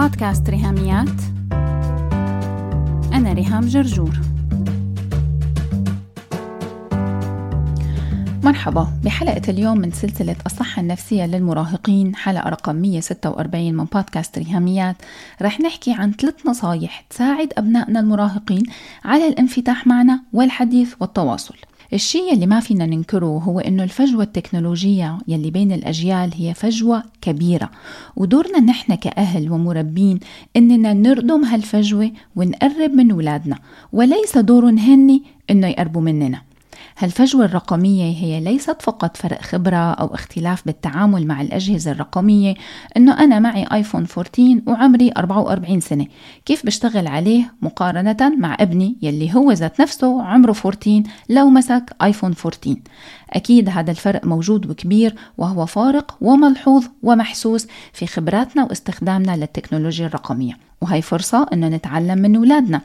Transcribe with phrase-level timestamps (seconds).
[0.00, 1.20] بودكاست ريهاميات.
[3.12, 4.20] أنا ريهام جرجور.
[8.44, 8.88] مرحبا.
[9.04, 14.96] بحلقة اليوم من سلسلة الصحة النفسية للمراهقين حلقة رقم 146 من بودكاست ريهاميات.
[15.42, 18.62] رح نحكي عن ثلاث نصايح تساعد أبنائنا المراهقين
[19.04, 21.56] على الانفتاح معنا والحديث والتواصل.
[21.92, 27.70] الشيء اللي ما فينا ننكره هو إنه الفجوة التكنولوجية يلي بين الأجيال هي فجوة كبيرة.
[28.16, 30.20] ودورنا نحن كأهل ومربين
[30.56, 33.58] إننا نردم هالفجوة ونقرب من ولادنا.
[33.92, 36.42] وليس دورهم هني إنه يقربوا مننا.
[37.02, 42.54] هالفجوة الرقمية هي ليست فقط فرق خبرة أو اختلاف بالتعامل مع الأجهزة الرقمية
[42.96, 46.06] إنه أنا معي آيفون 14 وعمري 44 سنة.
[46.46, 52.34] كيف بشتغل عليه؟ مقارنة مع ابني يلي هو ذات نفسه عمره 14 لو مسك آيفون
[52.44, 52.80] 14
[53.30, 60.69] أكيد هذا الفرق موجود وكبير وهو فارق وملحوظ ومحسوس في خبراتنا واستخدامنا للتكنولوجيا الرقمية.
[60.80, 62.80] وهي فرصة إنه نتعلم من أولادنا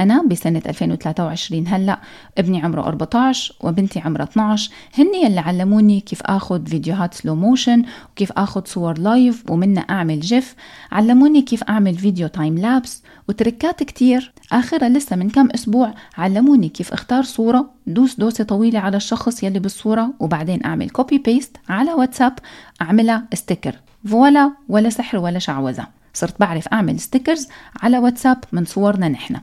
[0.00, 2.00] أنا بسنة 2023 هلأ
[2.38, 8.32] ابني عمره 14 وبنتي عمرها 12 هن يلي علموني كيف أخذ فيديوهات slow motion وكيف
[8.32, 10.54] أخذ صور live ومنها أعمل GIF
[10.92, 14.32] علموني كيف أعمل فيديو time lapse وتركات كتير.
[14.52, 19.58] آخرها لسه من كم أسبوع علموني كيف أختار صورة دوس دوسة طويلة على الشخص يلي
[19.58, 22.38] بالصورة وبعدين أعمل copy paste على واتساب
[22.82, 23.74] أعملها ستيكر
[24.08, 25.99] voilà ولا سحر ولا شعوذة.
[26.14, 27.48] صرت بعرف أعمل sticker ز
[27.82, 29.36] على واتساب من صورنا نحن.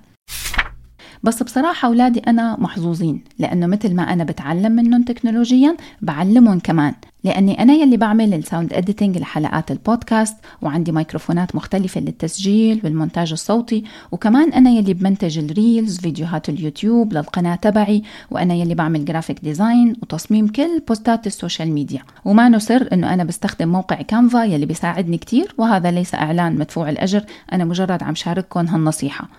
[1.23, 6.93] بس بصراحة أولادي أنا محظوظين لأنه مثل ما أنا بتعلم منهم تكنولوجيا بعلمهم كمان.
[7.27, 13.83] لأني أنا يلي بعمل ال sound editing لحلقات البودكاست وعندي ميكروفونات مختلفة للتسجيل والمونتاج الصوتي
[14.11, 19.95] وكمان أنا يلي بمنتج ال reels فيديوهات اليوتيوب للقناة تبعي وأنا يلي بعمل graphic design
[20.01, 22.01] وتصميم كل بوستات ال social media.
[22.25, 27.23] وما ننسى أنه أنا بستخدم موقع كانفا يلي بيساعدني كتير وهذا ليس إعلان مدفوع الأجر
[27.53, 29.29] أنا مجرد عم شارككم هالنصيحة.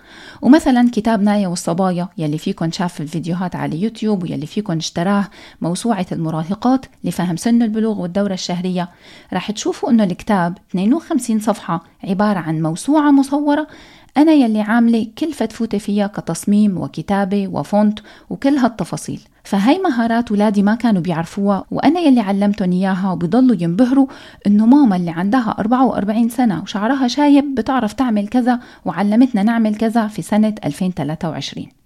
[0.41, 5.27] ومثلا كتاب نايا والصبايا يلي فيكم شاف الفيديوهات على يوتيوب ويلي فيكم اشتراه
[5.61, 8.89] موسوعة المراهقات لفهم سن البلوغ والدورة الشهرية.
[9.33, 13.67] رح تشوفوا إنه الكتاب 52 صفحة عبارة عن موسوعة مصورة.
[14.17, 19.21] أنا يلي عاملة كل فتفوتة فيها كتصميم وكتابة وفونت وكل هالتفاصيل.
[19.43, 24.07] فهي مهارات ولادي ما كانوا بيعرفوها وأنا يلي علمتهم إياها وبضلوا ينبهروا
[24.47, 30.21] إنه ماما اللي عندها 44 سنة وشعرها شايب بتعرف تعمل كذا وعلمتنا نعمل كذا في
[30.21, 31.78] سنة 2023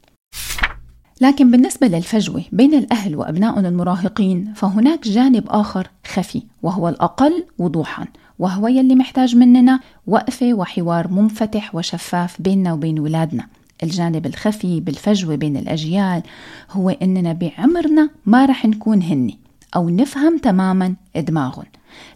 [1.24, 8.08] لكن بالنسبة للفجوة بين الأهل وأبنائهم المراهقين فهناك جانب آخر خفي وهو الأقل وضوحا
[8.40, 13.48] وهو يلي محتاج مننا وقفة وحوار منفتح وشفاف بيننا وبين ولادنا.
[13.84, 16.24] الجانب الخفي بالفجوة بين الأجيال
[16.72, 19.38] هو إننا بعمرنا ما رح نكون هني
[19.76, 21.66] أو نفهم تماما دماغهم.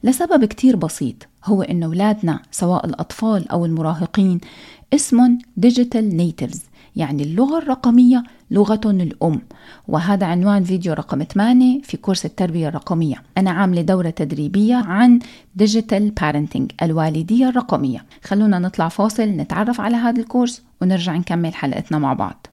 [0.03, 4.39] لسبب كتير بسيط هو إن أولادنا سواء الأطفال أو المراهقين
[4.93, 6.61] اسمهم digital natives
[6.95, 9.41] يعني اللغة الرقمية لغتهم الأم.
[9.87, 13.15] وهذا عنوان فيديو رقم 8 في كورس التربية الرقمية.
[13.37, 15.19] أنا عاملة دورة تدريبية عن
[15.55, 18.05] digital parenting الوالدية الرقمية.
[18.23, 22.47] خلونا نطلع فاصل نتعرف على هذا الكورس ونرجع نكمل حلقتنا مع بعض.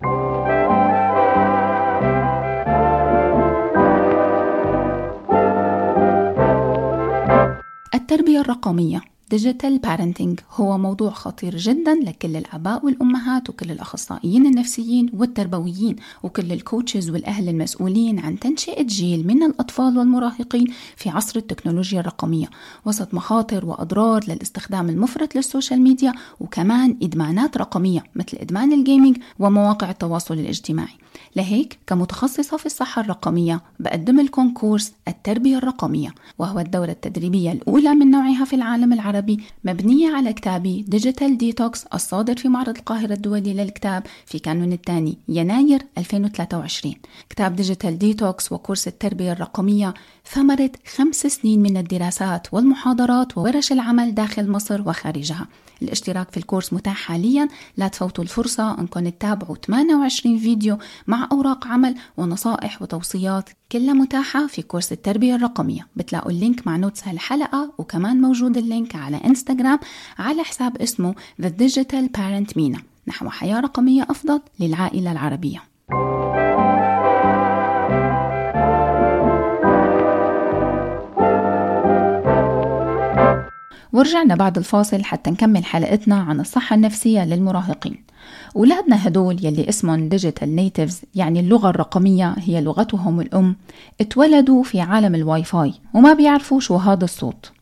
[7.94, 9.13] التربية الرقمية.
[9.34, 16.59] digital parenting هو موضوع خطير جدا لكل الآباء والأمهات وكل الأخصائيين النفسيين والتربويين وكل ال
[16.59, 22.46] coaches والأهل المسؤولين عن تنشئة جيل من الأطفال والمراهقين في عصر التكنولوجيا الرقمية.
[22.84, 29.16] وسط مخاطر وأضرار للاستخدام المفرط لل social media وكمان إدمانات رقمية مثل إدمان ال gaming
[29.38, 30.94] ومواقع التواصل الاجتماعي.
[31.36, 38.10] لهيك كمتخصصة في الصحة الرقمية بقدم لكم كورس التربية الرقمية وهو الدورة التدريبية الأولى من
[38.10, 39.23] نوعها في العالم العربي.
[39.64, 45.82] مبنية على كتابي digital detox الصادر في معرض القاهرة الدولي للكتاب في كانون الثاني يناير
[45.98, 46.94] 2023
[47.30, 49.94] كتاب digital detox وكورس التربية الرقمية
[50.32, 55.48] ثمرة خمس سنين من الدراسات والمحاضرات وورش العمل داخل مصر وخارجها.
[55.82, 57.48] الاشتراك في الكورس متاح حاليا.
[57.76, 58.78] لا تفوتوا الفرصة.
[58.80, 65.86] أنكم تتابعوا 28 فيديو مع أوراق عمل ونصائح وتوصيات كلها متاحة في كورس التربية الرقمية.
[65.96, 69.78] بتلاقوا ال link مع notes هالحلقة وكمان موجود ال link على انستغرام
[70.18, 72.80] على حساب اسمه The Digital Parent Mina.
[73.06, 75.62] نحو حياة رقمية أفضل للعائلة العربية.
[83.94, 88.04] ورجعنا بعد الفاصل حتى نكمل حلقتنا عن الصحة النفسية للمراهقين.
[88.56, 93.56] أولادنا هدول يلي اسمهم digital natives يعني اللغة الرقمية هي لغتهم الأم
[94.00, 97.52] اتولدوا في عالم الواي فاي وما بيعرفوا شو هذا الصوت.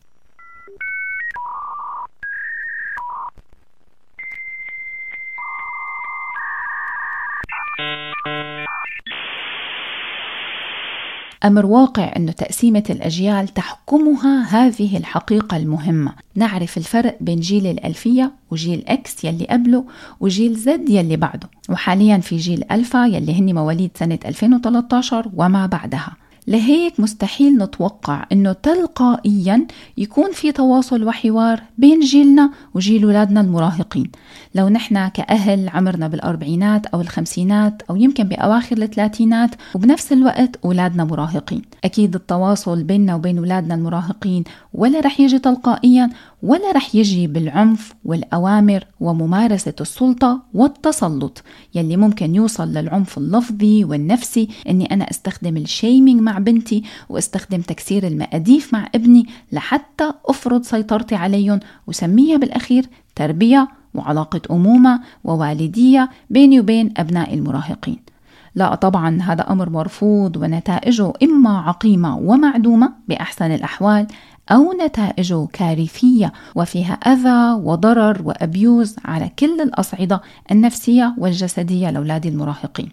[11.45, 16.13] أمر واقع أنه تقسيمة الأجيال تحكمها هذه الحقيقة المهمة.
[16.35, 19.85] نعرف الفرق بين جيل الألفية وجيل إكس يلي قبله
[20.19, 26.22] وجيل زد يلي بعده وحاليا في جيل ألفا يلي هن مواليد سنة 2013 وما بعدها.
[26.47, 29.67] لهيك مستحيل نتوقع إنه تلقائيا
[29.97, 34.11] يكون في تواصل وحوار بين جيلنا وجيل اولادنا المراهقين.
[34.55, 41.61] لو نحن كأهل عمرنا بالأربعينات أو الخمسينات أو يمكن بأواخر الثلاثينات وبنفس الوقت أولادنا مراهقين.
[41.83, 44.43] أكيد التواصل بيننا وبين أولادنا المراهقين
[44.73, 46.09] ولا رح يجي تلقائيا
[46.43, 51.43] ولا رح يجي بالعنف والأوامر وممارسة السلطة والتسلط
[51.75, 58.73] يلي ممكن يوصل للعنف اللفظي والنفسي أني أنا أستخدم الشيمينج مع بنتي وأستخدم تكسير المقاديف
[58.73, 62.85] مع ابني لحتى أفرض سيطرتي عليهم وسميها بالأخير
[63.15, 68.12] تربية وعلاقة أمومة ووالدية بيني وبين أبناء المراهقين.
[68.55, 74.07] لا طبعا هذا أمر مرفوض ونتائجه إما عقيمة ومعدومة بأحسن الأحوال
[74.51, 80.21] أو نتائجه كارثية وفيها أذى وضرر وأبيوز على كل الأصعدة
[80.51, 82.89] النفسية والجسدية لأولاد المراهقين.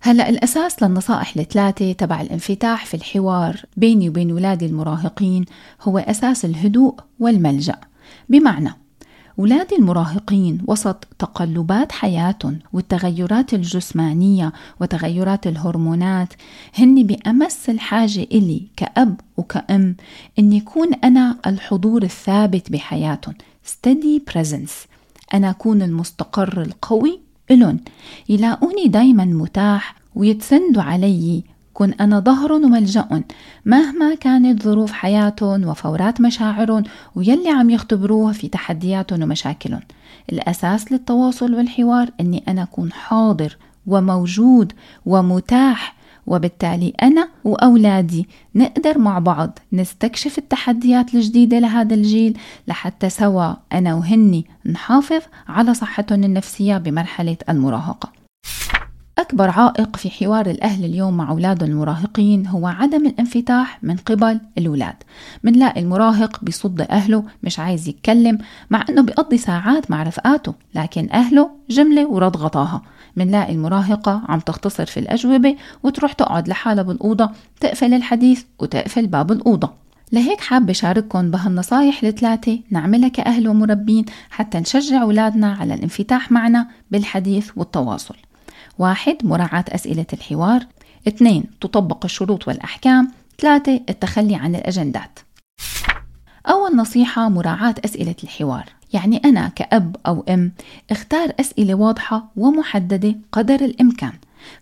[0.00, 5.44] هلأ الأساس للنصائح الثلاثة تبع الانفتاح في الحوار بيني وبين أولادي المراهقين
[5.82, 7.76] هو أساس الهدوء والملجأ.
[8.28, 8.81] بمعنى
[9.38, 16.32] أولادي المراهقين وسط تقلبات حياتهم والتغيرات الجسمانية وتغيرات الهرمونات
[16.74, 19.96] هن بأمس الحاجة إلي كأب وكأم
[20.38, 23.34] أن يكون أنا الحضور الثابت بحياتهم
[23.66, 24.72] steady presence
[25.34, 27.20] أنا أكون المستقر القوي
[27.50, 27.78] إلن
[28.28, 31.42] يلاقوني دايما متاح ويتسندوا علي
[31.74, 33.22] كن أنا ظهر وملجأ.
[33.66, 36.82] مهما كانت ظروف حياتهم وفورات مشاعرهم
[37.14, 39.82] ويلي عم يختبروه في تحدياتهم ومشاكلهم
[40.32, 44.72] الأساس للتواصل والحوار أني أنا أكون حاضر وموجود
[45.06, 53.94] ومتاح وبالتالي أنا وأولادي نقدر مع بعض نستكشف التحديات الجديدة لهذا الجيل لحتى سوا أنا
[53.94, 58.12] وهني نحافظ على صحتهم النفسية بمرحلة المراهقة.
[59.18, 64.94] أكبر عائق في حوار الأهل اليوم مع أولادهم المراهقين هو عدم الانفتاح من قبل الأولاد.
[65.42, 68.38] منلاقي المراهق بصد أهله مش عايز يتكلم
[68.70, 72.82] مع أنه بيقضي ساعات مع رفقاته لكن أهله جملة ورد غطاها.
[73.16, 77.30] منلاقي المراهقة عم تختصر في الأجوبة وتروح تقعد لحالها بالأوضة
[77.60, 79.70] تقفل الحديث وتقفل باب الأوضة
[80.12, 87.50] لهيك حابة شارككم بهالنصايح الثلاثة نعملها كأهل ومربين حتى نشجع أولادنا على الانفتاح معنا بالحديث
[87.56, 88.14] والتواصل.
[88.78, 90.66] واحد مراعاة أسئلة الحوار.
[91.08, 93.10] اثنين تطبق الشروط والأحكام.
[93.38, 95.18] ثلاثة التخلي عن الأجندات.
[96.48, 98.64] أول نصيحة مراعاة أسئلة الحوار.
[98.92, 100.52] يعني أنا كأب أو أم
[100.90, 104.12] اختار أسئلة واضحة ومحددة قدر الإمكان.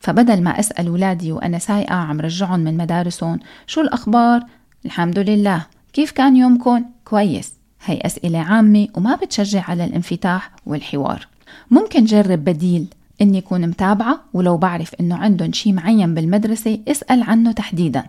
[0.01, 4.43] فبدل ما أسأل أولادي وأنا سايقة عم رجعهم من مدارسهم شو الأخبار؟
[4.85, 5.67] الحمد لله.
[5.93, 7.53] كيف كان يومكم؟ كويس.
[7.85, 11.29] هي أسئلة عامة وما بتشجع على الانفتاح والحوار.
[11.71, 12.87] ممكن جرب بديل
[13.23, 18.05] إني أكون متابعة ولو بعرف إنه عندهم شي معين بالمدرسة اسأل عنه تحديدا.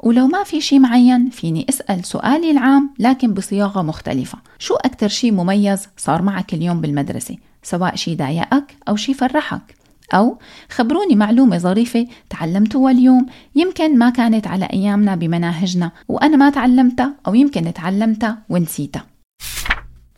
[0.00, 4.38] ولو ما في شي معين فيني أسأل سؤالي العام لكن بصياغة مختلفة.
[4.58, 9.76] شو أكتر شي مميز صار معك اليوم بالمدرسة؟ سواء شي ضايقك أو شي فرحك.
[10.14, 10.38] أو
[10.70, 17.34] خبروني معلومة ظريفة تعلمتوها اليوم يمكن ما كانت على أيامنا بمناهجنا وأنا ما تعلمتها أو
[17.34, 19.06] يمكن تعلمتها ونسيتها.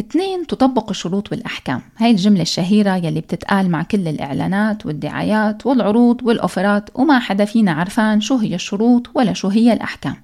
[0.00, 6.90] اثنين تطبق الشروط والأحكام هاي الجملة الشهيرة يلي بتتقال مع كل الإعلانات والدعايات والعروض والأوفرات
[6.94, 10.14] وما حدا فينا عرفان شو هي الشروط ولا شو هي الأحكام.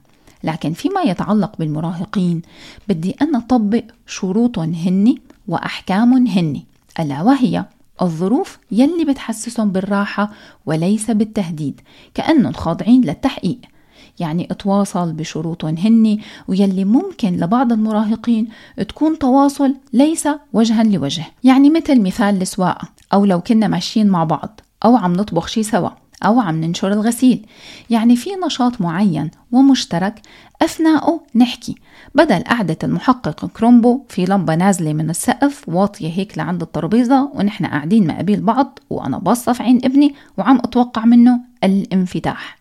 [0.44, 2.42] لكن فيما يتعلق بالمراهقين
[2.88, 6.64] بدي أنا أطبق شروطهم هني وأحكام هني.
[7.00, 7.64] ألا وهي
[8.02, 10.30] الظروف يلي بتحسسهم بالراحة
[10.66, 11.80] وليس بالتهديد.
[12.14, 13.58] كأنهم خاضعين للتحقيق.
[14.18, 18.48] يعني اتواصل بشروطهم هني ويلي ممكن لبعض المراهقين
[18.88, 21.24] تكون تواصل ليس وجها لوجه.
[21.44, 25.90] يعني مثل مثال السواقة أو لو كنا ماشيين مع بعض أو عم نطبخ شي سوا
[26.24, 27.46] أو عم ننشر الغسيل.
[27.90, 30.20] يعني في نشاط معين ومشترك
[30.62, 31.74] أثناءه نحكي
[32.14, 38.06] بدل قعدة المحقق كرومبو في لمبة نازلة من السقف واطية هيك لعند الترابيزة ونحن قاعدين
[38.06, 42.58] مقابل بعض وأنا باصة في عين ابني وعم أتوقع منه الانفتاح.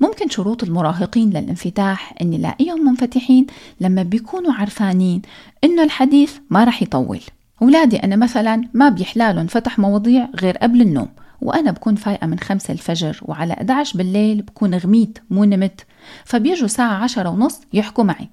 [0.00, 3.46] ممكن شروط المراهقين للانفتاح اني لاقيهم منفتحين
[3.80, 5.22] لما بيكونوا عرفانين
[5.64, 7.20] إنه الحديث ما رح يطول.
[7.62, 11.08] أولادي أنا مثلا ما بيحلالهم فتح مواضيع غير قبل النوم
[11.40, 15.86] وأنا بكون فايقة من خمسة الفجر وعلى 11 بالليل بكون غميت مو نمت.
[16.24, 18.28] فبيجوا ساعة عشرة ونص يحكوا معي.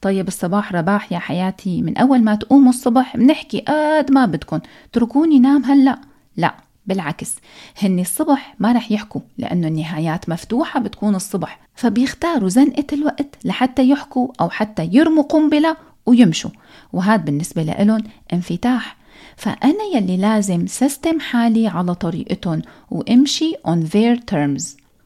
[0.00, 4.58] طيب الصباح رباح يا حياتي من أول ما تقوموا الصبح بنحكي قد ما بدكم
[4.92, 5.98] تركوني نام هلأ؟
[6.36, 6.54] لا.
[6.86, 7.36] بالعكس
[7.82, 14.28] هن الصبح ما رح يحكوا لأنه النهايات مفتوحة بتكون الصبح فبيختاروا زنقة الوقت لحتى يحكوا
[14.40, 15.76] أو حتى يرموا قنبلة
[16.06, 16.50] ويمشوا
[16.92, 18.96] وهذا بالنسبة لهم انفتاح.
[19.36, 24.64] فأنا يلي لازم سستم حالي على طريقتهم وامشي on their terms.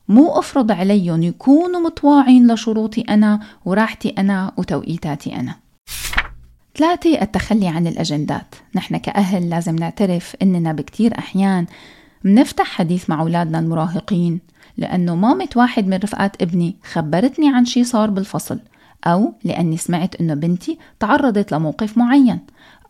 [0.09, 5.68] مو أفرض عليهم يكونوا مطواعين لشروطي أنا وراحتي أنا وتوقيتاتي أنا.
[6.79, 8.55] ثلاثة التخلي عن الأجندات.
[8.75, 11.67] نحن كأهل لازم نعترف إننا بكتير أحيان
[12.25, 14.41] منفتح حديث مع أولادنا المراهقين
[14.77, 18.61] لأنه مامة واحد من رفقات ابني خبرتني عن شي صار بالفصل
[19.07, 22.39] أو لأني سمعت إنه بنتي تعرضت لموقف معين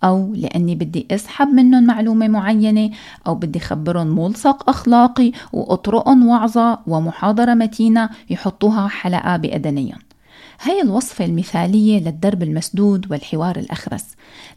[0.05, 2.91] أو لأني بدي أسحب منهم معلومة معينة
[3.27, 9.99] أو بدي خبرهم ملصق أخلاقي وأطرقهم وعظة ومحاضرة متينة يحطوها حلقة بأذنيهم
[10.63, 14.05] هاي الوصفة المثالية للدرب المسدود والحوار الأخرس.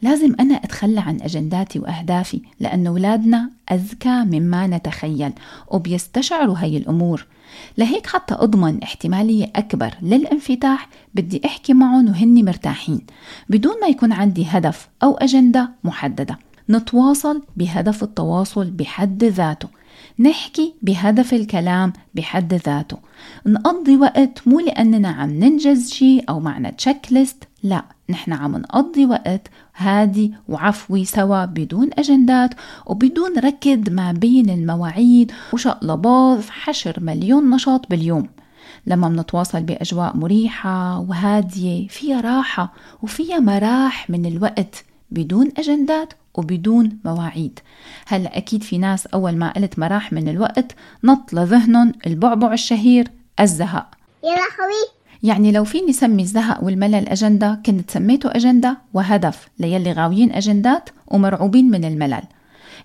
[0.01, 5.31] لازم أنا أتخلى عن أجنداتي وأهدافي لأن أولادنا أذكى مما نتخيل
[5.67, 7.25] وبيستشعروا هاي الأمور.
[7.77, 13.01] لهيك حتى أضمن احتمالية أكبر للانفتاح بدي أحكي معهم وهني مرتاحين.
[13.49, 16.39] بدون ما يكون عندي هدف أو أجندة محددة
[16.69, 19.67] نتواصل بهدف التواصل بحد ذاته.
[20.19, 22.97] نحكي بهدف الكلام بحد ذاته.
[23.45, 29.05] نقضي وقت مو لأننا عم ننجز شيء أو معنا تشيك ليست لا نحن عم نقضي
[29.05, 32.53] وقت هادي وعفوي سوا بدون أجندات
[32.85, 38.27] وبدون ركض ما بين المواعيد وشقلباظ حشر مليون نشاط باليوم.
[38.87, 44.85] لما منتواصل بأجواء مريحة وهادية فيها راحة وفيها مراح من الوقت.
[45.11, 47.59] بدون أجندات وبدون مواعيد.
[48.07, 53.07] هلا أكيد في ناس أول ما قلت مراح من الوقت نط لذهنهم البعبع الشهير
[53.39, 53.87] الزهق.
[54.23, 55.01] يا لهوي!
[55.23, 61.71] يعني لو فيني سمي الزهق والملل أجندة كنت سميته أجندة وهدف ليلي غاويين أجندات ومرعوبين
[61.71, 62.23] من الملل.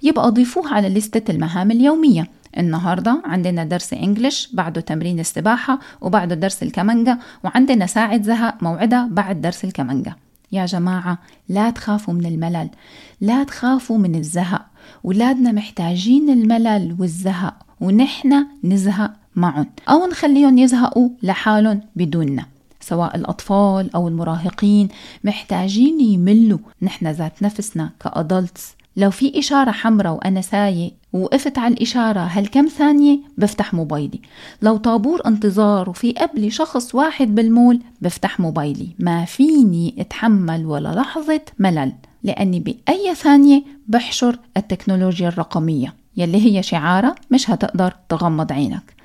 [0.03, 2.29] يبقى ضيفوه على لستة المهام اليومية.
[2.59, 9.41] النهاردة عندنا درس إنجليش بعده تمرين السباحة وبعده درس الكمانجا وعندنا ساعة زهق موعدة بعد
[9.41, 10.15] درس الكمانجا.
[10.57, 12.69] يا جماعة لا تخافوا من الملل
[13.21, 14.67] لا تخافوا من الزهق.
[15.05, 19.67] ولادنا محتاجين الملل والزهق ونحن نزهق معهم.
[19.89, 22.47] أو نخليهم يزهقوا لحالهم بدوننا.
[22.81, 24.89] سواء الأطفال أو المراهقين
[25.25, 28.75] محتاجين يملوا نحن ذات نفسنا كأدلتس.
[28.97, 34.21] لو في إشارة حمراء وأنا سايق ووقفت على الإشارة هالكم ثانية بفتح موبايلي.
[34.63, 38.89] لو طابور انتظار وفي قبلي شخص واحد بالمول بفتح موبايلي.
[38.99, 41.93] ما فيني أتحمل ولا لحظة ملل
[42.23, 48.96] لأني بأي ثانية بحشر التكنولوجيا الرقمية يلي هي شعارة مش هتقدر تغمض عينك.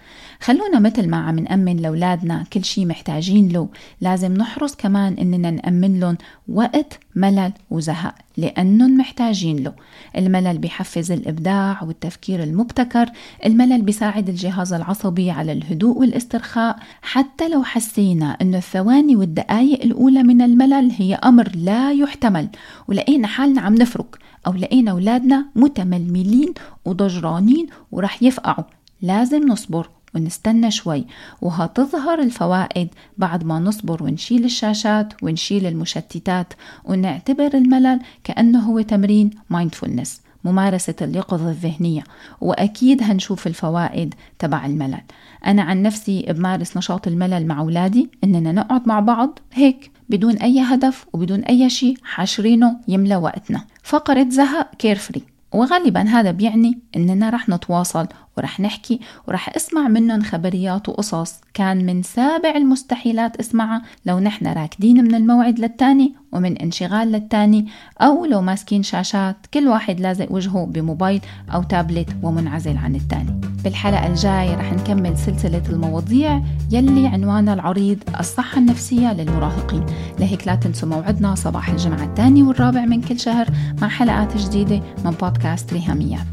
[0.42, 3.70] خلونا مثل ما عم نأمن لأولادنا كل شي محتاجين له.
[4.02, 6.18] لازم نحرص كمان إننا نأمن لهم
[6.48, 9.74] وقت ملل وزهق لأنهم محتاجين له.
[10.18, 13.10] الملل بيحفز الإبداع والتفكير المبتكر
[13.46, 16.80] الملل بيساعد الجهاز العصبي على الهدوء والاسترخاء.
[17.02, 22.48] حتى لو حسينا أنه الثواني والدقايق الأولى من الملل هي أمر لا يحتمل
[22.88, 24.18] ولقينا حالنا عم نفرك
[24.48, 26.54] أو لقينا أولادنا متململين
[26.86, 28.64] وضجرانين ورح يفقعوا.
[29.02, 30.01] لازم نصبر.
[30.16, 31.06] ونستنى شوي.
[31.42, 32.88] وهتظهر الفوائد
[33.18, 36.54] بعد ما نصبر ونشيل الشاشات ونشيل المشتتات
[36.86, 42.04] ونعتبر الملل كأنه هو تمرين mindfulness ممارسة اليقظة الذهنية.
[42.42, 45.02] وأكيد هنشوف الفوائد تبع الملل.
[45.46, 50.60] أنا عن نفسي بمارس نشاط الملل مع أولادي إننا نقعد مع بعض هيك بدون أي
[50.60, 53.66] هدف وبدون أي شيء حاشرينه يملى وقتنا.
[53.84, 58.08] فقرة زهق كيرفري وغالبا هذا بيعني إننا رح نتواصل
[58.38, 65.04] ورح نحكي ورح اسمع منهم خبريات وقصص كان من سابع المستحيلات اسمعها لو نحن راكدين
[65.04, 67.68] من الموعد للتاني ومن انشغال للتاني
[68.02, 71.22] أو لو ماسكين شاشات كل واحد لازق وجهه بموبايل
[71.54, 73.42] أو تابلت ومنعزل عن التاني.
[73.64, 79.86] بالحلقة الجاي رح نكمل سلسلة المواضيع يلي عنوانها العريض الصحة النفسية للمراهقين.
[80.20, 83.48] لهيك لا تنسوا موعدنا صباح الجمعة الثاني والرابع من كل شهر
[83.82, 86.28] مع حلقات جديدة من بودكاست ريهاميات.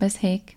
[0.00, 0.56] بس هيك.